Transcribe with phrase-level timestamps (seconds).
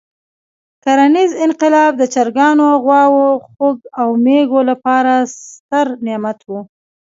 [0.83, 6.59] کرنیز انقلاب د چرګانو، غواوو، خوګ او مېږو لپاره ستر نعمت وو.